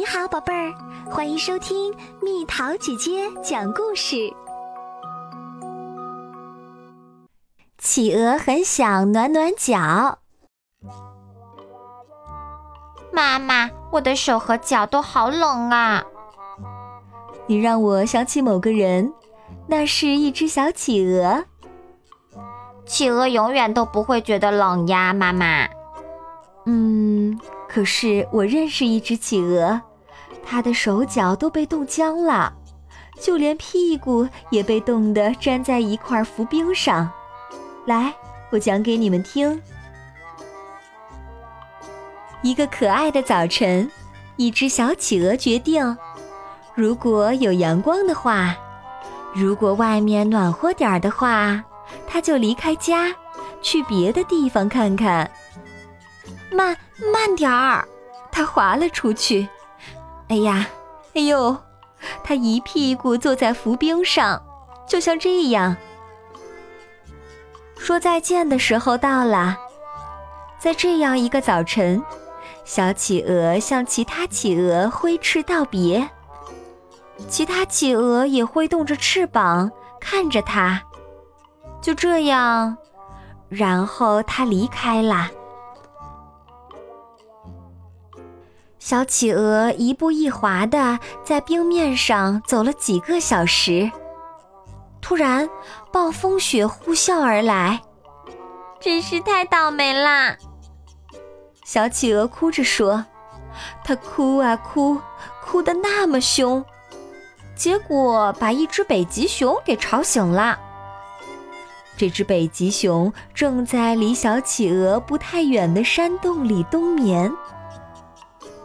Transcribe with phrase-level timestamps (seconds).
[0.00, 0.72] 你好，宝贝儿，
[1.10, 4.32] 欢迎收听蜜桃姐姐讲故事。
[7.76, 10.20] 企鹅很想暖暖脚。
[13.12, 16.02] 妈妈，我的手和脚都好冷啊！
[17.46, 19.12] 你让我想起某个人，
[19.66, 21.44] 那是一只小企鹅。
[22.86, 25.68] 企鹅永远都不会觉得冷呀，妈妈。
[26.64, 27.38] 嗯，
[27.68, 29.82] 可是我认识一只企鹅，
[30.44, 32.52] 他的手脚都被冻僵了，
[33.20, 37.10] 就连屁股也被冻得粘在一块浮冰上。
[37.86, 38.12] 来，
[38.50, 39.60] 我讲给你们听。
[42.42, 43.90] 一个可爱的早晨，
[44.36, 45.96] 一只小企鹅决定，
[46.74, 48.56] 如果有阳光的话，
[49.34, 51.62] 如果外面暖和点儿的话，
[52.06, 53.14] 它就离开家，
[53.60, 55.30] 去别的地方看看。
[56.50, 56.76] 慢
[57.12, 57.86] 慢点儿，
[58.32, 59.46] 它滑了出去。
[60.30, 60.64] 哎呀，
[61.14, 61.56] 哎呦，
[62.22, 64.40] 它一屁股坐在浮冰上，
[64.86, 65.76] 就像这样。
[67.76, 69.56] 说再见的时候到了，
[70.56, 72.00] 在这样一个早晨，
[72.64, 76.08] 小企鹅向其他企鹅挥翅道别，
[77.28, 79.68] 其他企鹅也挥动着翅膀
[80.00, 80.80] 看着它。
[81.82, 82.76] 就这样，
[83.48, 85.28] 然后它离开了。
[88.80, 93.90] 小企鹅一步一滑的在冰面上走了几个小时。
[95.02, 95.48] 突然，
[95.92, 97.82] 暴风雪呼啸而来，
[98.80, 100.34] 真是太倒霉啦！
[101.62, 103.04] 小企鹅哭着说
[103.84, 104.98] ：“它哭啊哭，
[105.44, 106.64] 哭得那么凶，
[107.54, 110.58] 结果把一只北极熊给吵醒了。
[111.98, 117.30] 这只北极熊正在离小企鹅不太远的山洞里冬眠。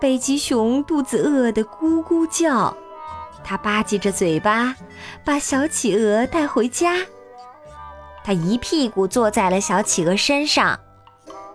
[0.00, 2.76] 北极熊肚子饿得咕咕叫。”
[3.44, 4.74] 它吧唧着嘴巴，
[5.24, 6.96] 把小企鹅带回家。
[8.22, 10.78] 它一屁股坐在了小企鹅身上。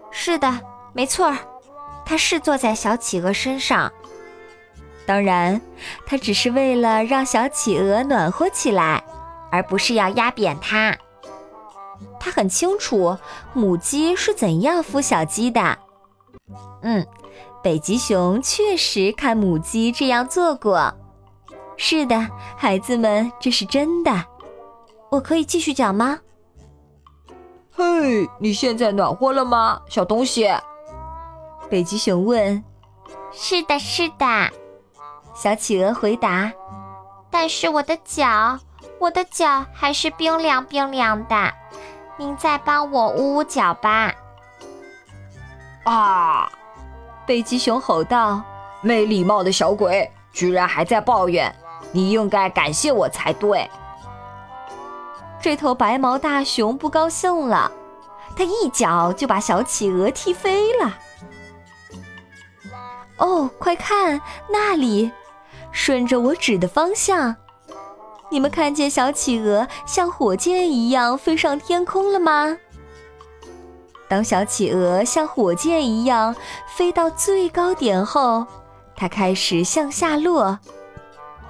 [0.09, 0.59] 是的，
[0.93, 1.37] 没错儿，
[2.05, 3.91] 它是坐在小企鹅身上。
[5.05, 5.61] 当然，
[6.05, 9.03] 它只是为了让小企鹅暖和起来，
[9.51, 10.97] 而不是要压扁它。
[12.19, 13.15] 它很清楚
[13.53, 15.77] 母鸡是怎样孵小鸡的。
[16.81, 17.05] 嗯，
[17.63, 20.93] 北极熊确实看母鸡这样做过。
[21.77, 24.11] 是的，孩子们，这是真的。
[25.09, 26.19] 我可以继续讲吗？
[27.71, 30.47] 嘿，你现在暖和了吗，小东西？
[31.69, 32.63] 北极熊问。
[33.31, 34.25] 是的，是的。
[35.33, 36.51] 小企鹅回答。
[37.31, 38.59] 但是我的脚，
[38.99, 41.51] 我的脚还是冰凉冰凉的。
[42.17, 44.13] 您再帮我捂捂脚吧。
[45.85, 46.51] 啊！
[47.25, 48.41] 北极熊吼道
[48.81, 51.53] ：“没礼貌的小鬼，居然还在抱怨！”
[51.91, 53.69] 你应该感谢我才对。
[55.41, 57.71] 这头白毛大熊不高兴了，
[58.35, 60.97] 它一脚就把小企鹅踢飞了。
[63.17, 64.19] 哦，快看
[64.49, 65.11] 那里，
[65.71, 67.35] 顺着我指的方向，
[68.29, 72.57] 你们看见小企鹅像火箭一样飞上天空了吗？
[74.13, 76.35] 当小企鹅像火箭一样
[76.67, 78.45] 飞到最高点后，
[78.95, 80.59] 它开始向下落。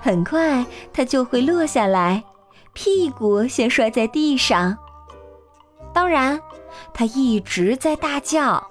[0.01, 2.23] 很快，它就会落下来，
[2.71, 4.77] 屁股先摔在地上。
[5.93, 6.39] 当然，
[6.93, 8.65] 它一直在大叫，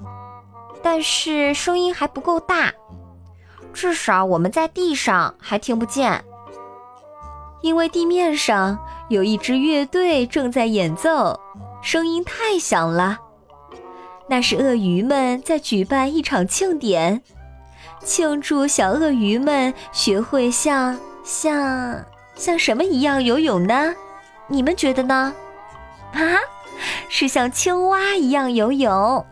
[0.83, 2.73] 但是声音还不够大，
[3.75, 6.25] 至少我们在地上还听不见，
[7.61, 8.79] 因为地面上
[9.11, 11.39] 有一支乐队正在演奏，
[11.83, 13.19] 声音太响了。
[14.33, 17.21] 那是鳄鱼们在举办一场庆典，
[18.03, 20.99] 庆祝小鳄鱼们学会像。
[21.23, 22.03] 像
[22.35, 23.95] 像什么一样游泳呢？
[24.49, 25.35] 你们觉得呢？
[26.15, 26.39] 啊，
[27.11, 29.27] 是像青蛙一样游泳。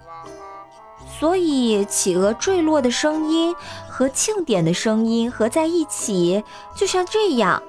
[1.19, 3.57] 所以企鹅坠落的声音
[3.89, 6.45] 和庆典的声音合在一起，
[6.77, 7.63] 就像这样。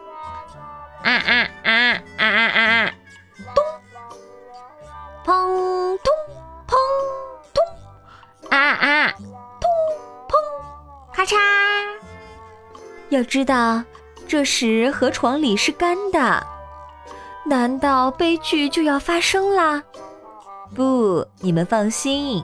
[1.02, 2.94] 啊啊啊啊啊啊！
[13.12, 13.84] 要知道。
[14.28, 16.42] 这时河床里是干的，
[17.46, 19.84] 难道悲剧就要发生啦？
[20.74, 22.42] 不，你们放心，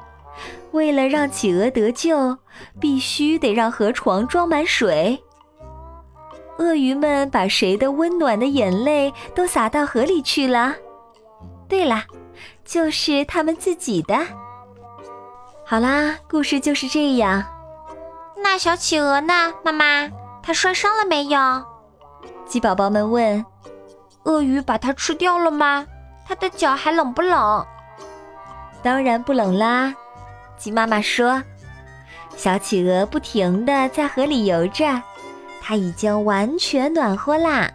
[0.72, 2.38] 为了让企鹅得救，
[2.78, 5.18] 必须得让河床装满水。
[6.58, 10.76] 鳄鱼们把谁的温暖的眼泪都洒到河里去了？
[11.70, 12.04] 对了，
[12.66, 14.18] 就是他们自己的。
[15.66, 17.46] 好啦，故事就是这样。
[18.44, 19.54] 那小企鹅呢？
[19.64, 20.10] 妈妈，
[20.48, 21.38] 它摔伤了没有？
[22.46, 23.46] 鸡宝宝们问。
[24.24, 25.86] 鳄鱼把它吃掉了吗？
[26.26, 27.66] 它的脚还冷不冷？
[28.82, 29.94] 当然不冷啦。
[30.56, 31.44] 鸡妈妈说
[32.38, 35.02] ：“小企鹅不停地在河里游着，
[35.62, 37.70] 它已经完全暖和啦，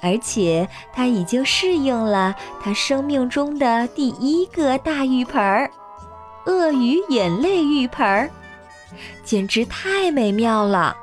[0.00, 5.68] 而且它已经适应了它生命中的第一个大浴盆儿——
[6.46, 8.30] 鳄鱼眼泪浴盆儿，
[9.24, 10.96] 简直太美妙了。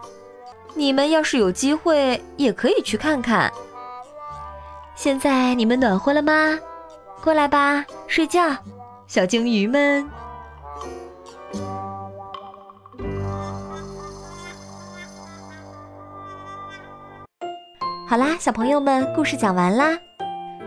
[0.78, 3.52] 你们要是有机会，也可以去看看。”
[4.96, 6.58] 现在你们暖和了吗？
[7.24, 8.56] 过来吧，睡觉，
[9.08, 10.08] 小鲸鱼们。
[18.08, 19.98] 好啦，小朋友们，故事讲完啦。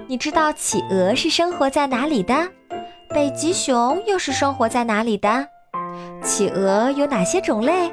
[0.06, 2.34] 你知道企鹅是生活在哪里的？
[3.08, 5.48] 北极熊又是生活在哪里的？
[6.22, 7.92] 企鹅有哪些种类？